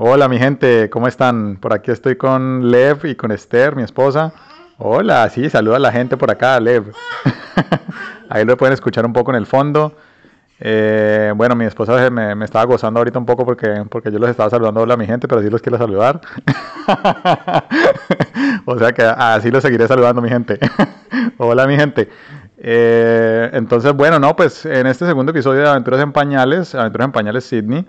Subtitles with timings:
[0.00, 1.56] Hola mi gente, ¿cómo están?
[1.56, 4.32] Por aquí estoy con Lev y con Esther, mi esposa.
[4.76, 6.92] Hola, sí, saluda a la gente por acá, Lev.
[8.30, 9.96] Ahí lo pueden escuchar un poco en el fondo.
[10.60, 14.30] Eh, bueno, mi esposa me, me, estaba gozando ahorita un poco porque, porque yo los
[14.30, 16.20] estaba saludando hola mi gente, pero sí los quiero saludar.
[18.66, 20.60] o sea que así los seguiré saludando mi gente.
[21.38, 22.08] hola mi gente.
[22.56, 27.12] Eh, entonces, bueno, no, pues en este segundo episodio de Aventuras en Pañales, Aventuras en
[27.12, 27.84] Pañales Sydney,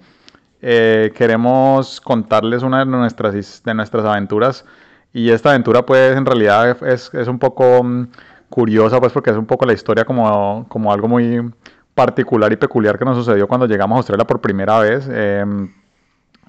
[0.62, 4.66] eh, queremos contarles una de nuestras, de nuestras aventuras.
[5.14, 8.08] Y esta aventura, pues, en realidad es, es un poco mm,
[8.50, 11.52] curiosa, pues, porque es un poco la historia como, como algo muy
[11.96, 15.08] particular y peculiar que nos sucedió cuando llegamos a Australia por primera vez.
[15.12, 15.74] Em,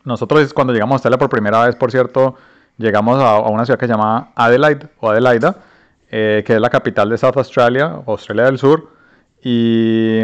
[0.05, 2.36] nosotros cuando llegamos a Australia por primera vez, por cierto,
[2.78, 5.56] llegamos a, una ciudad que se llama Adelaide o Adelaida,
[6.11, 8.91] eh, que es la capital de South Australia, Australia del Sur.
[9.42, 10.22] Y,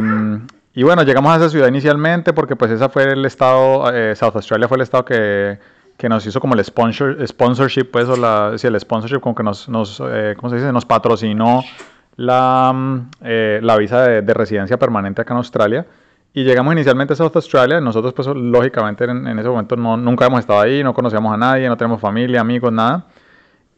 [0.76, 4.36] y, bueno, llegamos a esa ciudad inicialmente porque pues esa fue el estado, eh, South
[4.36, 5.58] Australia fue el estado que,
[5.96, 9.42] que, nos hizo como el sponsor, sponsorship, pues, o la, sí, el sponsorship como que
[9.42, 10.70] nos, nos eh, ¿cómo se dice?
[10.72, 11.64] Nos patrocinó
[12.16, 15.86] la, mm, eh, la visa de, de, residencia permanente acá en Australia.
[16.34, 17.80] Y llegamos inicialmente a South Australia.
[17.80, 21.38] Nosotros, pues, lógicamente, en, en ese momento no, nunca hemos estado ahí, no conocíamos a
[21.38, 23.06] nadie, no tenemos familia, amigos, nada.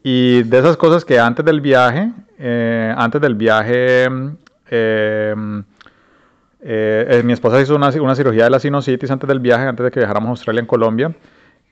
[0.03, 5.59] Y de esas cosas que antes del viaje, eh, antes del viaje, mm,
[6.61, 9.83] eh, eh, mi esposa hizo una, una, cirugía de la sinusitis antes del viaje, antes
[9.83, 11.15] de que viajáramos a Australia en Colombia.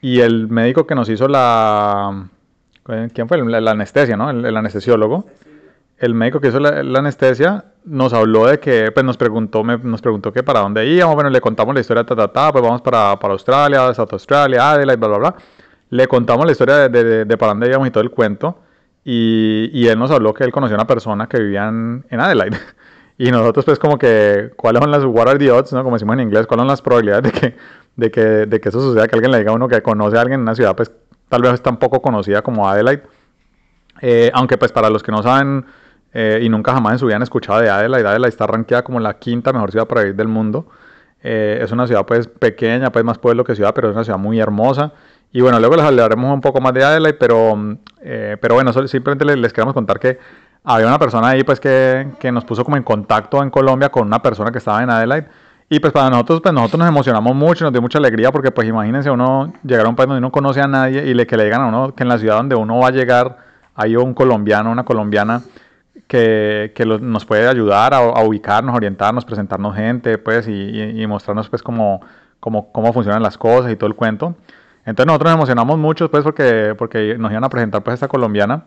[0.02, 2.30] Y el médico que nos hizo la...
[3.14, 3.44] ¿Quién fue?
[3.46, 4.30] La, la anestesia, ¿no?
[4.30, 5.26] El, el anestesiólogo
[5.98, 9.78] el médico que hizo la, la, anestesia nos habló de que, pues nos preguntó, me,
[9.78, 12.64] nos preguntó que para dónde íbamos, bueno, le contamos la historia, ta, ta, ta, pues
[12.64, 15.36] vamos para, para Australia, South Australia, Adelaide, bla, bla, bla.
[15.90, 18.60] Le contamos la historia de, de, de, para dónde íbamos y todo el cuento.
[19.04, 22.20] Y, y, él nos habló que él conocía a una persona que vivía en, en
[22.20, 22.58] Adelaide.
[23.18, 25.84] Y nosotros pues como que, ¿cuáles son las, what are the odds, no?
[25.84, 27.58] Como decimos en inglés, ¿cuáles son las probabilidades de que,
[27.96, 29.08] de que, de que eso suceda?
[29.08, 30.92] Que alguien le diga a uno que conoce a alguien en una ciudad pues
[31.30, 33.04] tal vez tan poco conocida como Adelaide.
[34.02, 35.66] Eh, aunque pues para los que no saben
[36.14, 38.08] eh, y nunca jamás en su vida han escuchado de Adelaide.
[38.08, 40.68] Adelaide está rankeada como la quinta mejor ciudad para vivir del mundo.
[41.24, 44.20] Eh, es una ciudad pues pequeña, pues más pueblo que ciudad, pero es una ciudad
[44.20, 44.94] muy hermosa.
[45.32, 49.26] Y bueno, luego les hablaremos un poco más de Adelaide, pero, eh, pero bueno, simplemente
[49.26, 50.20] les, les, queremos contar que
[50.68, 54.06] había una persona ahí pues que, que, nos puso como en contacto en Colombia con
[54.06, 55.28] una persona que estaba en Adelaide.
[55.70, 58.68] Y pues para nosotros, pues nosotros nos emocionamos mucho, nos dio mucha alegría porque pues
[58.68, 61.46] imagínense uno llegar a un país donde no conoce a nadie y le, que le
[61.46, 63.38] digan a uno que en la ciudad donde uno va a llegar
[63.76, 65.42] hay un colombiano, una colombiana
[66.08, 71.02] que, que lo, nos puede ayudar a, a, ubicarnos, orientarnos, presentarnos gente, pues, y, y,
[71.02, 72.02] y mostrarnos, pues, cómo,
[72.40, 74.36] cómo, cómo, funcionan las cosas y todo el cuento.
[74.86, 78.64] Entonces nosotros nos emocionamos mucho, pues, porque, porque nos iban a presentar, pues, esta colombiana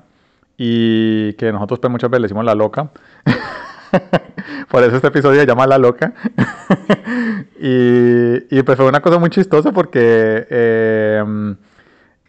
[0.57, 2.91] y que nosotros, pues, muchas veces le decimos la loca.
[4.69, 6.13] Por eso este episodio se llama La Loca.
[7.61, 10.47] y, y, pues fue una cosa muy chistosa porque...
[10.49, 11.55] Eh,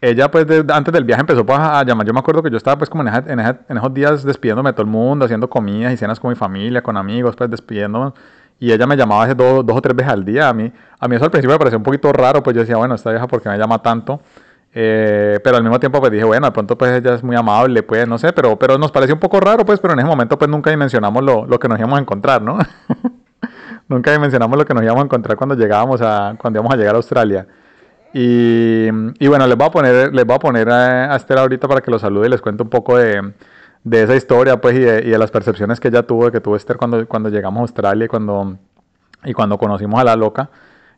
[0.02, 2.04] ella pues de, antes del viaje empezó pues, a llamar.
[2.04, 4.24] Yo me acuerdo que yo estaba pues como en, esa, en, esa, en, esos días
[4.24, 7.48] despidiéndome de todo el mundo, haciendo comidas y cenas con mi familia, con amigos, pues
[7.48, 8.12] despidiéndome.
[8.58, 10.48] Y ella me llamaba hace dos, dos, o tres veces al día.
[10.48, 12.76] A mí, a mí eso al principio me pareció un poquito raro, pues yo decía,
[12.76, 14.20] bueno, esta vieja, ¿por qué me llama tanto?
[14.74, 17.82] Eh, pero al mismo tiempo pues dije, bueno, de pronto pues ella es muy amable,
[17.82, 20.38] pues no sé, pero, pero nos pareció un poco raro, pues, pero en ese momento
[20.38, 22.58] pues nunca dimensionamos lo, lo que nos íbamos a encontrar, ¿no?
[23.88, 26.94] nunca dimensionamos lo que nos íbamos a encontrar cuando llegábamos a, cuando íbamos a llegar
[26.94, 27.46] a Australia.
[28.14, 28.88] Y,
[29.18, 31.80] y, bueno, les voy a poner, les voy a, poner a, a, Esther ahorita para
[31.80, 33.32] que lo salude y les cuente un poco de,
[33.84, 36.56] de esa historia pues, y de, y, de, las percepciones que ella tuvo, que tuvo
[36.56, 38.58] Esther cuando, cuando llegamos a Australia y cuando,
[39.24, 40.50] y cuando conocimos a la loca.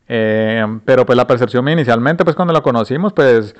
[0.08, 3.54] Eh, pero pues la percepción inicialmente, pues cuando la conocimos, pues,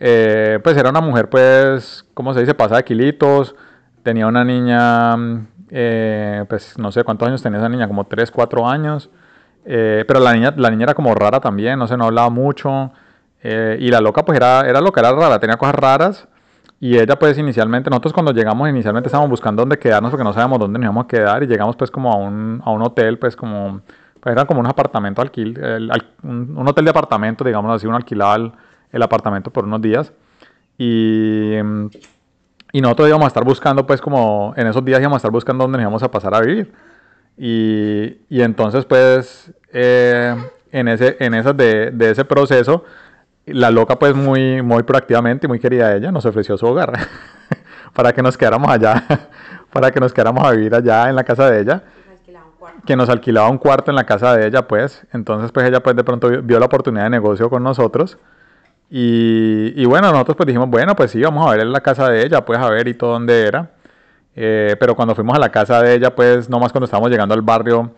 [0.00, 2.54] eh, pues era una mujer, pues, ¿cómo se dice?
[2.54, 3.54] Pasada de kilitos,
[4.02, 5.16] tenía una niña,
[5.70, 9.10] eh, pues no sé cuántos años tenía esa niña, como 3, 4 años.
[9.64, 12.90] Eh, pero la niña, la niña era como rara también, no sé, no hablaba mucho.
[13.42, 16.28] Eh, y la loca pues era, era loca, era rara, tenía cosas raras.
[16.80, 20.58] Y ella pues inicialmente, nosotros cuando llegamos inicialmente estábamos buscando dónde quedarnos porque no sabíamos
[20.60, 21.42] dónde nos íbamos a quedar.
[21.42, 23.82] Y llegamos pues como a un, a un hotel, pues como,
[24.20, 25.90] pues eran como unos apartamentos, alquil, el,
[26.22, 28.52] un, un, hotel de apartamento, digamos así, uno alquilaba el,
[28.92, 30.12] el apartamento por unos días.
[30.76, 31.54] Y,
[32.72, 35.64] y nosotros íbamos a estar buscando pues como, en esos días íbamos a estar buscando
[35.64, 36.72] dónde nos íbamos a pasar a vivir.
[37.36, 40.34] Y, y entonces, pues, eh,
[40.72, 42.84] en, ese, en esas de, de, ese proceso,
[43.46, 46.92] la loca, pues, muy, muy proactivamente y muy querida ella, nos ofreció su hogar
[47.94, 49.04] para que nos quedáramos allá,
[49.72, 51.82] para que nos quedáramos a vivir allá en la casa de ella.
[52.86, 55.06] Que nos alquilaba un cuarto en la casa de ella, pues.
[55.12, 58.18] Entonces, pues, ella, pues, de pronto vio la oportunidad de negocio con nosotros.
[58.90, 62.08] Y, y bueno, nosotros, pues, dijimos, bueno, pues sí, vamos a ver en la casa
[62.08, 63.70] de ella, pues, a ver y todo dónde era.
[64.40, 67.42] Eh, pero cuando fuimos a la casa de ella, pues nomás cuando estábamos llegando al
[67.42, 67.90] barrio,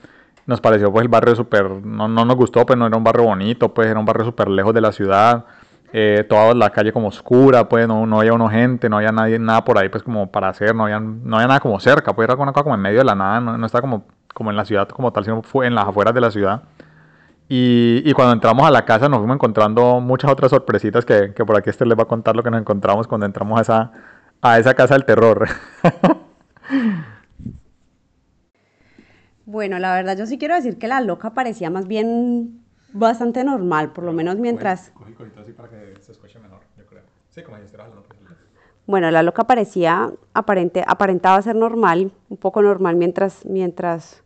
[0.47, 3.25] nos pareció pues el barrio súper, no, no nos gustó, pues no era un barrio
[3.25, 5.45] bonito, pues era un barrio súper lejos de la ciudad,
[5.93, 9.39] eh, toda la calle como oscura, pues no, no había uno gente, no había nadie,
[9.39, 12.27] nada por ahí pues como para hacer, no había, no había nada como cerca, pues
[12.27, 14.57] era una cosa como en medio de la nada, no, no estaba como, como en
[14.57, 16.63] la ciudad como tal, sino fue en las afueras de la ciudad.
[17.49, 21.45] Y, y, cuando entramos a la casa nos fuimos encontrando muchas otras sorpresitas que, que
[21.45, 23.93] por aquí este les va a contar lo que nos encontramos cuando entramos a esa,
[24.41, 25.49] a esa casa del terror.
[29.51, 32.63] Bueno, la verdad yo sí quiero decir que la loca parecía más bien
[32.93, 34.93] bastante normal, por lo menos mientras...
[34.95, 35.17] Bueno,
[38.99, 44.23] la loca parecía, aparente, aparentaba ser normal, un poco normal mientras, mientras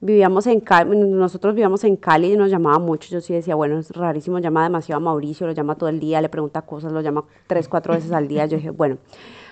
[0.00, 3.78] vivíamos en Cali, nosotros vivíamos en Cali y nos llamaba mucho, yo sí decía, bueno,
[3.78, 7.00] es rarísimo, llama demasiado a Mauricio, lo llama todo el día, le pregunta cosas, lo
[7.00, 8.98] llama tres, cuatro veces al día, yo dije, bueno,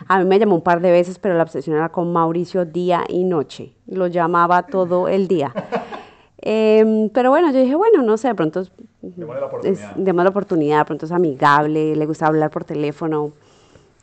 [0.08, 3.04] a mí me llamó un par de veces, pero la obsesión era con Mauricio día
[3.08, 5.52] y noche, lo llamaba todo el día.
[6.42, 8.72] Em, pero bueno, yo dije, bueno, no sé, de pronto es,
[9.02, 13.32] la la oportunidad, de pronto es amigable, le gusta hablar por teléfono.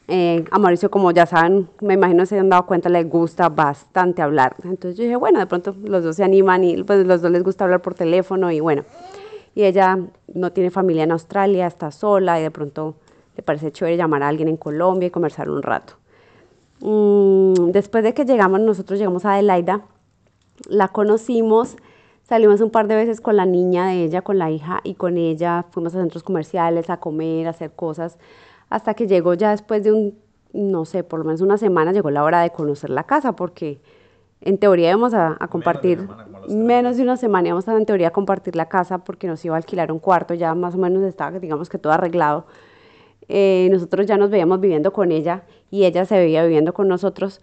[0.10, 4.22] Eh, a Mauricio, como ya saben, me imagino se han dado cuenta, le gusta bastante
[4.22, 4.56] hablar.
[4.64, 7.44] Entonces yo dije, bueno, de pronto los dos se animan y pues los dos les
[7.44, 8.86] gusta hablar por teléfono y bueno.
[9.54, 10.00] Y ella
[10.34, 12.96] no tiene familia en Australia, está sola y de pronto
[13.36, 15.94] le parece chévere llamar a alguien en Colombia y conversar un rato.
[16.80, 19.82] Mm, después de que llegamos, nosotros llegamos a Adelaida,
[20.70, 21.76] la conocimos
[22.28, 25.16] Salimos un par de veces con la niña de ella, con la hija, y con
[25.18, 28.18] ella fuimos a centros comerciales a comer, a hacer cosas,
[28.70, 30.18] hasta que llegó ya después de un,
[30.54, 33.80] no sé, por lo menos una semana, llegó la hora de conocer la casa, porque
[34.42, 36.08] en teoría íbamos a, compartir,
[36.50, 39.56] menos de, una semana íbamos a en teoría a compartir la casa porque nos iba
[39.56, 42.46] a alquilar un cuarto, ya más o menos estaba, digamos que todo arreglado.
[43.30, 47.42] Eh, nosotros ya nos veíamos viviendo con ella y ella se veía viviendo con nosotros.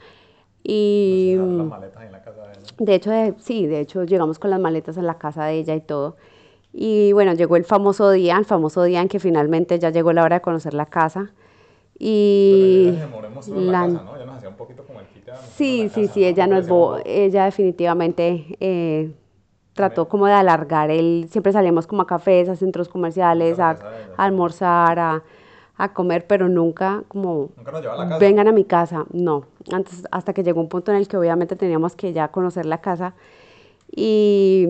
[0.63, 1.35] Y...
[1.37, 2.35] Las maletas en la casa
[2.79, 5.81] de hecho, sí, de hecho llegamos con las maletas a la casa de ella y
[5.81, 6.17] todo.
[6.77, 10.25] Y bueno, llegó el famoso día, el famoso día en que finalmente ya llegó la
[10.25, 11.31] hora de conocer la casa.
[11.97, 12.99] Y
[13.47, 14.17] la, casa, ¿no?
[14.17, 15.07] Ella nos hacía un poquito como el
[15.55, 16.69] Sí, sí, sí, ella no es
[17.05, 19.15] ella definitivamente eh,
[19.75, 24.25] trató como de alargar el, siempre salíamos como a cafés, a centros comerciales, a, a
[24.25, 25.23] almorzar, a
[25.77, 27.51] a comer, pero nunca como
[28.21, 29.47] vengan a mi casa, no.
[29.73, 32.79] Antes, hasta que llegó un punto en el que obviamente teníamos que ya conocer la
[32.79, 33.15] casa
[33.91, 34.69] y,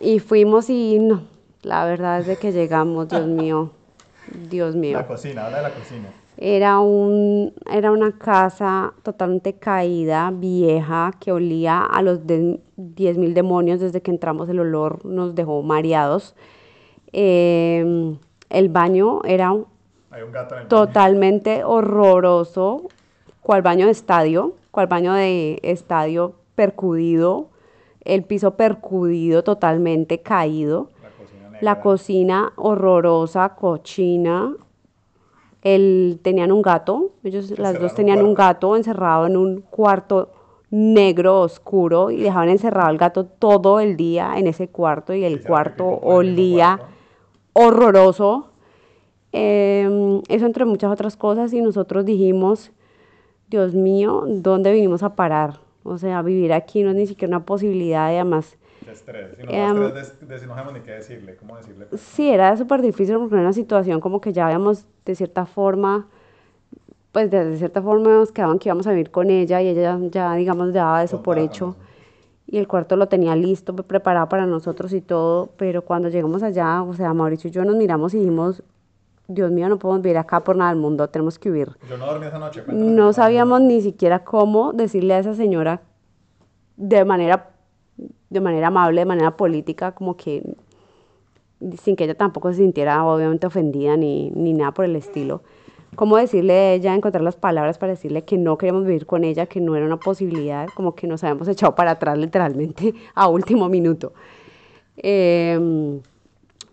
[0.00, 1.22] y fuimos y no,
[1.64, 3.70] la verdad es de que llegamos, Dios mío,
[4.48, 4.98] Dios mío.
[4.98, 6.08] La cocina, habla de la cocina.
[6.36, 13.78] Era, un, era una casa totalmente caída, vieja, que olía a los 10.000 demonios.
[13.78, 16.34] Desde que entramos el olor nos dejó mareados.
[17.12, 18.16] Eh,
[18.50, 19.54] el baño era
[20.68, 22.88] totalmente horroroso,
[23.40, 27.48] cual baño de estadio, cual baño de estadio percudido,
[28.04, 30.90] el piso percudido, totalmente caído,
[31.64, 34.54] la cocina, horrorosa, cochina,
[35.62, 40.30] el, tenían un gato, ellos las dos tenían un gato encerrado en un cuarto
[40.70, 45.42] negro oscuro y dejaban encerrado al gato todo el día en ese cuarto y el
[45.42, 46.80] cuarto olía
[47.54, 48.50] horroroso.
[49.32, 52.70] Em, eso entre muchas otras cosas y nosotros dijimos,
[53.48, 55.60] Dios mío, ¿dónde vinimos a parar?
[55.82, 58.58] O sea, vivir aquí no es ni siquiera una posibilidad y además...
[58.86, 61.86] De estrés, si no, em, de, si no sabemos ni qué decirle, ¿cómo decirle?
[61.96, 66.06] Sí, era súper difícil porque era una situación como que ya habíamos de cierta forma,
[67.12, 70.34] pues de cierta forma nos quedaban que íbamos a vivir con ella y ella ya,
[70.34, 71.76] digamos, daba eso por hecho.
[72.46, 76.82] Y el cuarto lo tenía listo, preparado para nosotros y todo, pero cuando llegamos allá,
[76.82, 78.62] o sea, Mauricio y yo nos miramos y dijimos,
[79.28, 81.70] Dios mío, no podemos vivir acá por nada del mundo, tenemos que huir.
[81.88, 82.62] Yo no dormí esa noche.
[82.68, 85.80] No sabíamos ni siquiera cómo decirle a esa señora
[86.76, 87.50] de manera,
[88.34, 90.42] de manera amable, de manera política, como que
[91.80, 95.42] sin que ella tampoco se sintiera obviamente ofendida ni, ni nada por el estilo.
[95.96, 99.46] Cómo decirle a ella, encontrar las palabras para decirle que no queríamos vivir con ella,
[99.46, 103.68] que no era una posibilidad, como que nos habíamos echado para atrás literalmente a último
[103.68, 104.12] minuto.
[104.96, 106.00] Eh,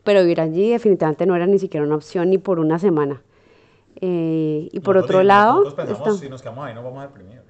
[0.03, 3.21] pero vivir allí definitivamente no era ni siquiera una opción ni por una semana.
[3.99, 5.63] Eh, y por otro lado...
[5.75, 7.41] Pensamos, si nos quedamos ahí no vamos a deprimir.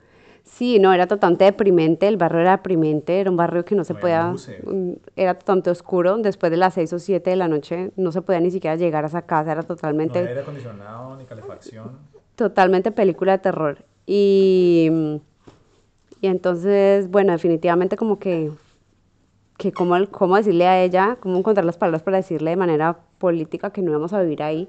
[0.44, 3.96] Sí, no, era totalmente deprimente, el barrio era deprimente, era un barrio que no se
[3.96, 8.12] podía, mm, era totalmente oscuro, después de las 6 o 7 de la noche no
[8.12, 10.22] se podía ni siquiera llegar a esa casa, era totalmente...
[10.22, 11.98] No aire acondicionado, ni calefacción.
[12.36, 13.78] Totalmente película de terror.
[14.06, 15.20] Y,
[16.20, 18.52] y entonces, bueno, definitivamente como que
[19.62, 23.70] que cómo, cómo decirle a ella, cómo encontrar las palabras para decirle de manera política
[23.70, 24.68] que no íbamos a vivir ahí.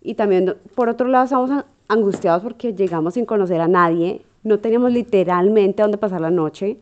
[0.00, 1.50] Y también, por otro lado, estamos
[1.86, 6.78] angustiados porque llegamos sin conocer a nadie, no teníamos literalmente dónde pasar la noche,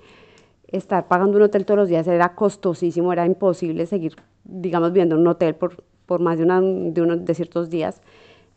[0.68, 5.26] estar pagando un hotel todos los días era costosísimo, era imposible seguir, digamos, viendo un
[5.26, 8.00] hotel por por más de, una, de, unos, de ciertos días.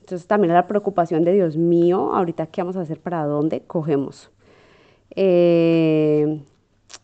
[0.02, 4.32] Entonces también la preocupación de Dios mío, ahorita qué vamos a hacer, para dónde cogemos.
[5.16, 6.42] Eh,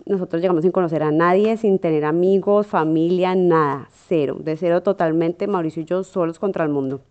[0.05, 5.47] nosotros llegamos sin conocer a nadie, sin tener amigos, familia, nada, cero, de cero totalmente,
[5.47, 7.01] Mauricio y yo solos contra el mundo.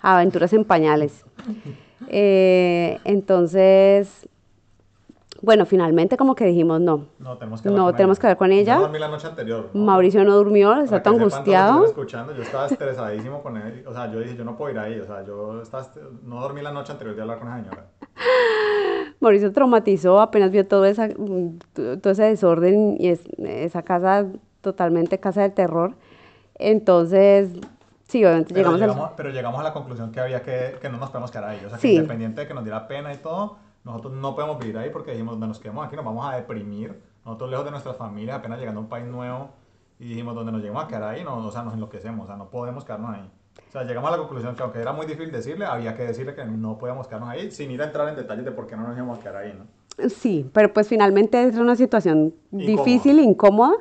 [0.00, 1.24] Aventuras en pañales.
[2.06, 4.28] Eh, entonces,
[5.40, 7.06] bueno, finalmente como que dijimos no.
[7.18, 8.76] No, tenemos que, no, tenemos que hablar con ella.
[8.76, 9.70] Yo dormí la noche anterior.
[9.72, 11.84] Mauricio no durmió, está tan angustiado.
[11.84, 13.84] escuchando, yo estaba estresadísimo con él.
[13.86, 14.98] O sea, yo dije, yo no puedo ir ahí.
[14.98, 15.86] O sea, yo estaba,
[16.24, 17.86] no dormí la noche anterior de hablar con esa señora.
[19.20, 24.26] Mauricio traumatizó, apenas vio todo, esa, todo ese desorden y es, esa casa
[24.60, 25.94] totalmente casa del terror.
[26.56, 27.50] Entonces,
[28.08, 30.98] sí, obviamente pero llegamos, llegamos Pero llegamos a la conclusión que había que, que no
[30.98, 31.62] nos podemos quedar ahí.
[31.64, 34.76] O sea, que independiente de que nos diera pena y todo, nosotros no podemos vivir
[34.78, 37.00] ahí porque dijimos, nos quedamos aquí, nos vamos a deprimir.
[37.24, 39.50] Nosotros lejos de nuestras familias, apenas llegando a un país nuevo,
[39.98, 42.36] y dijimos, donde nos lleguemos a quedar ahí, no, o sea, nos enloquecemos, o sea,
[42.36, 43.30] no podemos quedarnos ahí.
[43.68, 46.34] O sea, llegamos a la conclusión que aunque era muy difícil decirle, había que decirle
[46.34, 48.86] que no podíamos quedarnos ahí, sin ir a entrar en detalles de por qué no
[48.86, 50.08] nos íbamos a quedar ahí, ¿no?
[50.08, 53.72] Sí, pero pues finalmente es una situación difícil, incómoda.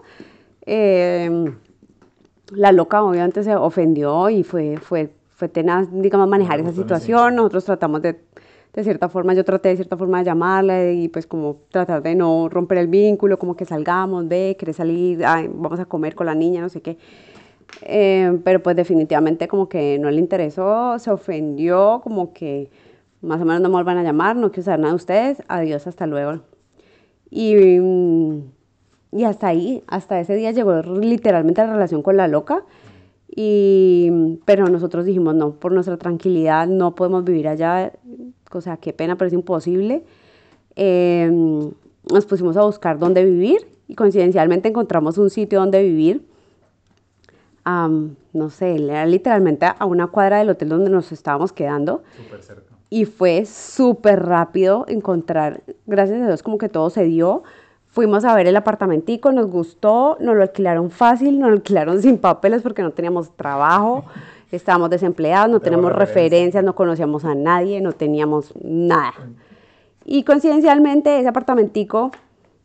[0.66, 1.54] Eh,
[2.52, 7.36] la loca obviamente se ofendió y fue, fue, fue tenaz, digamos, manejar esa situación.
[7.36, 8.20] Nosotros tratamos de,
[8.74, 12.16] de cierta forma, yo traté de cierta forma de llamarla y pues como tratar de
[12.16, 16.36] no romper el vínculo, como que salgamos, ve, querés salir, vamos a comer con la
[16.36, 16.98] niña, no sé qué.
[17.82, 22.70] Eh, pero pues definitivamente como que no le interesó, se ofendió, como que
[23.22, 25.88] más o menos no me vuelvan a llamar, no quiero saber nada de ustedes, adiós,
[25.88, 26.42] hasta luego.
[27.30, 27.56] Y,
[29.12, 32.64] y hasta ahí, hasta ese día llegó literalmente la relación con la loca.
[33.30, 37.92] Y, pero nosotros dijimos, no, por nuestra tranquilidad no podemos vivir allá,
[38.52, 40.04] o sea, qué pena, pero es imposible.
[40.76, 41.30] Eh,
[42.12, 46.24] nos pusimos a buscar dónde vivir y coincidencialmente encontramos un sitio donde vivir
[48.34, 52.04] no sé, era literalmente a una cuadra del hotel donde nos estábamos quedando.
[52.16, 52.74] Súper cerca.
[52.90, 57.44] Y fue súper rápido encontrar, gracias a Dios como que todo se dio.
[57.98, 62.20] Fuimos a ver el apartamentico, nos gustó, nos lo alquilaron fácil, nos lo alquilaron sin
[62.20, 64.06] papeles porque no teníamos trabajo,
[64.52, 69.16] estábamos desempleados, no teníamos referencias, no conocíamos a nadie, no teníamos nada.
[70.06, 72.12] Y coincidencialmente ese apartamentico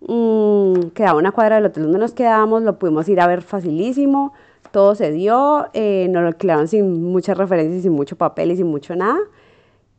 [0.07, 3.41] mmm, quedaba a una cuadra del hotel donde nos quedábamos, lo pudimos ir a ver
[3.41, 4.35] facilísimo
[4.71, 8.67] todo se dio, eh, nos lo alquilaron sin muchas referencias, sin mucho papel y sin
[8.67, 9.19] mucho nada.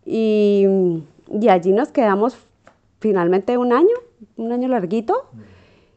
[0.05, 0.67] Y,
[1.31, 2.37] y, allí nos quedamos
[2.99, 3.95] finalmente un año,
[4.35, 5.29] un año larguito.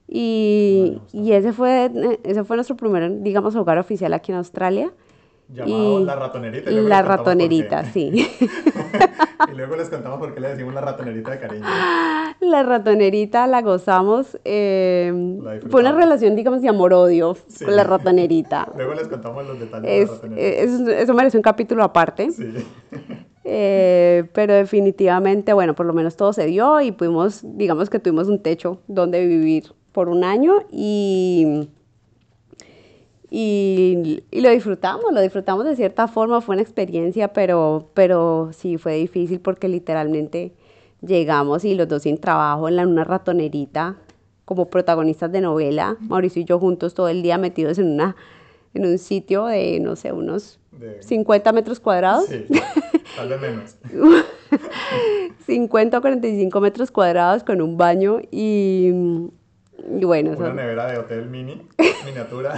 [0.09, 1.91] Y, y ese, fue,
[2.23, 4.93] ese fue nuestro primer, digamos, hogar oficial aquí en Australia.
[5.49, 6.71] Llamado La Ratonerita.
[6.71, 8.11] La Ratonerita, sí.
[9.53, 11.67] y luego les contamos por qué le decimos La Ratonerita de cariño.
[12.41, 14.39] La Ratonerita la gozamos.
[14.45, 15.13] Eh,
[15.71, 18.69] fue una relación, digamos, de amor-odio con la Ratonerita.
[18.77, 20.99] luego les contamos los detalles de la Ratonerita.
[20.99, 22.31] eso merece un capítulo aparte.
[22.31, 22.55] Sí.
[23.49, 28.27] Eh, pero definitivamente, bueno, por lo menos todo se dio y pudimos, digamos que tuvimos
[28.27, 31.69] un techo donde vivir por un año y
[33.31, 38.95] y, lo disfrutamos, lo disfrutamos de cierta forma, fue una experiencia, pero, pero sí fue
[38.97, 40.53] difícil porque literalmente
[41.03, 43.97] llegamos y los dos sin trabajo en una ratonerita
[44.45, 48.17] como protagonistas de novela, Mauricio y yo juntos todo el día metidos en, una,
[48.75, 50.61] en un sitio de, no sé, unos
[51.01, 52.27] 50 metros cuadrados.
[52.27, 52.47] Sí,
[53.15, 53.77] tal vez menos.
[55.47, 58.93] 50 o 45 metros cuadrados con un baño y
[59.89, 61.69] y bueno, una nevera de hotel mini,
[62.05, 62.55] miniatura,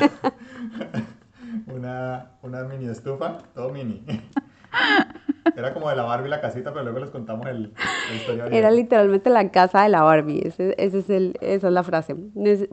[1.67, 4.05] una, una mini estufa, todo mini.
[5.57, 8.47] Era como de la Barbie la casita, pero luego les contamos el, la historia.
[8.47, 12.15] Era literalmente la casa de la Barbie, ese, ese es el, esa es la frase.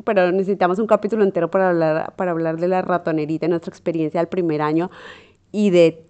[0.04, 4.28] pero necesitamos un capítulo entero para hablar, para hablar de la ratonerita, nuestra experiencia del
[4.28, 4.92] primer año
[5.52, 6.05] y de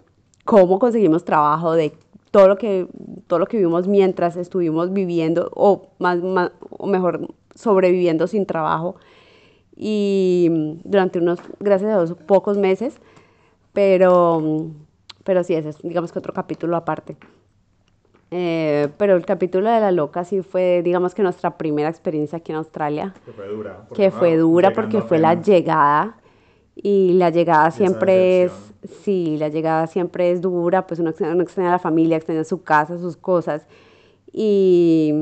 [0.46, 1.94] cómo conseguimos trabajo, de
[2.32, 2.88] todo lo que,
[3.28, 8.96] todo lo que vivimos mientras estuvimos viviendo, o, más, más, o mejor, sobreviviendo sin trabajo
[9.76, 13.00] y durante unos, gracias a Dios, pocos meses,
[13.74, 14.70] pero,
[15.24, 17.18] pero sí, ese es digamos que otro capítulo aparte.
[18.32, 22.52] Eh, pero el capítulo de la loca sí fue, digamos que nuestra primera experiencia aquí
[22.52, 23.14] en Australia.
[23.26, 23.88] Que fue dura.
[23.94, 26.18] Que fue dura porque fue la llegada.
[26.76, 31.70] Y la llegada siempre es, sí, la llegada siempre es dura, pues uno, uno extraña
[31.70, 33.66] a la familia, extraña su casa, sus cosas.
[34.38, 35.14] Y,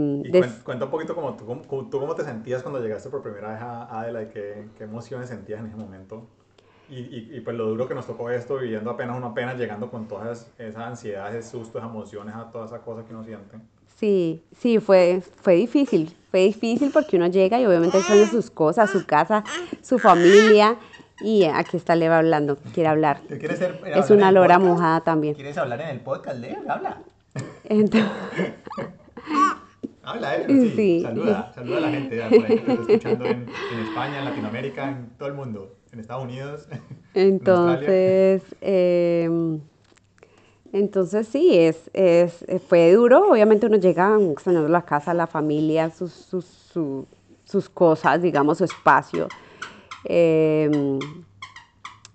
[0.64, 4.00] cuenta un poquito como tú, tú, cómo te sentías cuando llegaste por primera vez a
[4.00, 6.26] Adela y qué, qué emociones sentías en ese momento.
[6.90, 10.08] Y, y, pues lo duro que nos tocó esto, viviendo apenas una pena, llegando con
[10.08, 13.58] todas esas ansiedades, sustos, emociones, a todas esas cosas que uno siente.
[13.96, 16.16] Sí, sí, fue, fue difícil.
[16.30, 19.44] Fue difícil porque uno llega y obviamente extraña sus cosas, su casa,
[19.82, 20.78] su familia.
[21.24, 23.22] Y aquí está Leva hablando, quiere hablar.
[23.28, 25.34] ¿Quieres ser, es una lora mojada también.
[25.34, 26.60] ¿Quieres hablar en el podcast, Leva?
[26.68, 26.98] Habla.
[27.64, 28.12] Entonces...
[30.06, 30.46] Habla, ¿eh?
[30.50, 30.74] Sí.
[30.76, 31.02] sí.
[31.02, 34.90] Saluda, saluda a la gente por ahí que está escuchando en, en, España, en Latinoamérica,
[34.90, 36.68] en todo el mundo, en Estados Unidos.
[37.14, 39.30] Entonces, eh,
[40.74, 43.30] entonces sí, es, es, fue duro.
[43.30, 46.46] Obviamente uno llega extrañando la casa, la familia, sus, sus,
[47.46, 49.28] sus, cosas, digamos, su espacio.
[50.06, 51.00] Eh,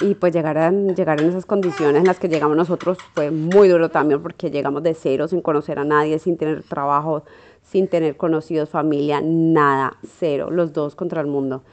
[0.01, 3.69] y pues llegar, a, llegar en esas condiciones en las que llegamos nosotros fue muy
[3.69, 7.25] duro también porque llegamos de cero, sin conocer a nadie, sin tener trabajo,
[7.63, 11.65] sin tener conocidos, familia, nada, cero, los dos contra el mundo.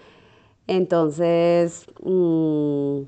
[0.66, 3.02] Entonces, mm,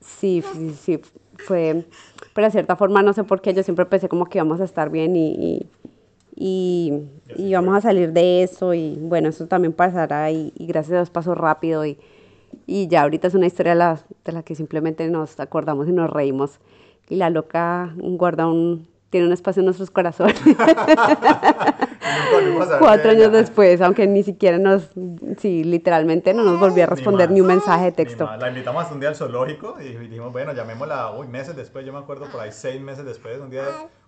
[0.00, 1.00] sí, sí, sí,
[1.38, 1.84] fue,
[2.32, 4.64] pero de cierta forma no sé por qué, yo siempre pensé como que íbamos a
[4.64, 5.66] estar bien y,
[6.36, 6.92] y,
[7.36, 11.10] y, vamos a salir de eso y bueno, eso también pasará y, gracias a Dios
[11.10, 11.98] pasó rápido y,
[12.66, 15.92] y ya ahorita es una historia de la, de la que simplemente nos acordamos y
[15.92, 16.60] nos reímos
[17.08, 20.40] y la loca guarda un, tiene un espacio en nuestros corazones.
[22.78, 24.88] Cuatro años después, aunque ni siquiera nos,
[25.38, 28.28] sí, literalmente no nos volvió a responder ni, un mensaje de texto.
[28.38, 31.98] La invitamos un día al zoológico y dijimos, bueno, llamémosla, uy, meses después, yo me
[31.98, 33.64] acuerdo por ahí seis meses después, un día,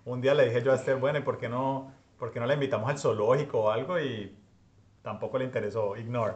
[0.07, 2.47] un día le dije yo a Esther, bueno, ¿y por qué no, por qué no
[2.47, 4.01] la invitamos al zoológico o algo?
[4.01, 4.35] Y
[5.05, 6.33] tampoco le interesó, ignore.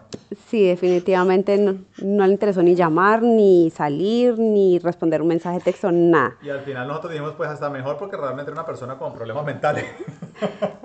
[0.48, 5.90] Sí, definitivamente no, le interesó ni llamar, ni salir, ni responder un mensaje de texto,
[5.90, 6.36] nada.
[6.42, 9.44] Y al final nosotros dijimos, pues hasta mejor porque realmente era una persona con problemas
[9.44, 9.84] mentales.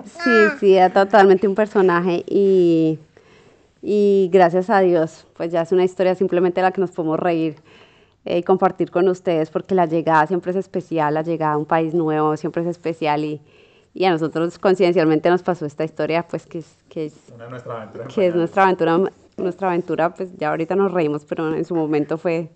[0.04, 2.98] Sí, sí, era totalmente un personaje y,
[3.80, 7.54] y gracias a Dios, pues ya es una historia simplemente la que nos podemos reír
[8.24, 11.64] eh, y compartir con ustedes porque la llegada siempre es especial, la llegada a un
[11.64, 13.40] país nuevo siempre es especial y
[13.94, 17.14] y a nosotros coincidencialmente nos pasó esta historia, pues que es, que es,
[17.48, 19.00] nuestra aventura que es nuestra aventura,
[19.36, 22.50] nuestra aventura, pues ya ahorita nos reímos, pero en su momento fue,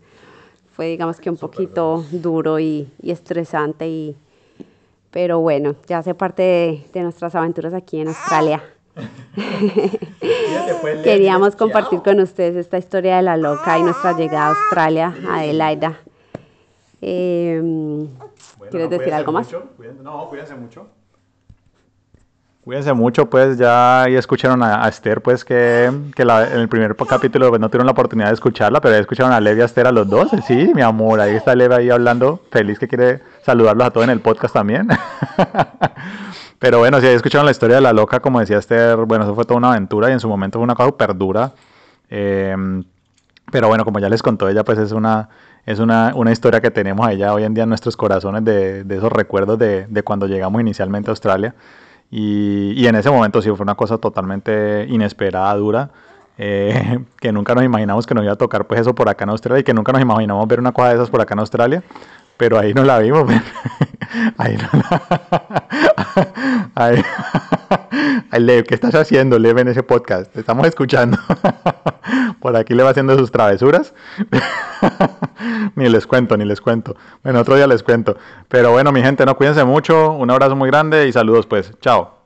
[0.74, 4.16] fue digamos que un poquito duro, y, y, estresante, y,
[5.12, 8.60] pero bueno, ya hace parte de, de nuestras aventuras aquí en Australia.
[11.04, 16.00] Queríamos compartir con ustedes esta historia de la loca y nuestra llegada a Australia, Adelaida.
[17.00, 17.62] Eh,
[18.72, 19.48] ¿Quieres decir algo más?
[20.02, 20.97] no, cuídense mucho.
[22.68, 27.58] Cuídense mucho, pues ya, escucharon a, Esther, pues que, que en el primer capítulo pues,
[27.62, 29.90] no tuvieron la oportunidad de escucharla, pero ya escucharon a Levi y a Esther a
[29.90, 30.28] los dos.
[30.46, 34.10] Sí, mi amor, ahí está Levi ahí hablando, feliz que quiere saludarlos a todos en
[34.10, 34.86] el podcast también.
[36.58, 39.34] pero bueno, si ahí escucharon la historia de la loca, como decía Esther, bueno, eso
[39.34, 41.52] fue toda una aventura y en su momento fue una cosa súper dura.
[42.10, 42.84] Em,
[43.50, 45.30] pero bueno, como ya les contó ella, pues es una,
[45.64, 48.96] es una, una historia que tenemos allá hoy en día en nuestros corazones de, de
[48.98, 51.54] esos recuerdos de, de cuando llegamos inicialmente a Australia.
[52.10, 55.90] Y, en ese momento sí fue una cosa totalmente inesperada, dura,
[56.38, 59.30] eh, que nunca nos imaginamos que nos iba a tocar pues eso por acá en
[59.30, 61.82] Australia y que nunca nos imaginamos ver una cosa de esas por acá en Australia,
[62.36, 63.24] pero ahí no la vimos.
[63.24, 63.42] Pues.
[64.38, 65.66] ahí no la...
[66.74, 67.02] ahí...
[68.38, 70.32] Lev, ¿qué estás haciendo, Lev, en ese podcast?
[70.32, 71.18] Te estamos escuchando.
[72.40, 73.94] por aquí le va haciendo sus travesuras.
[75.74, 76.96] ni les cuento, ni les cuento.
[77.22, 78.16] Bueno, otro día les cuento.
[78.48, 80.12] Pero bueno, mi gente, no cuídense mucho.
[80.12, 81.72] Un abrazo muy grande y saludos pues.
[81.80, 82.17] Chao.